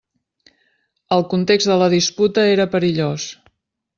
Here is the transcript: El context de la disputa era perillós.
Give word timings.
El 1.17 1.21
context 1.33 1.69
de 1.73 1.77
la 1.83 1.91
disputa 1.95 2.45
era 2.55 2.69
perillós. 2.75 3.29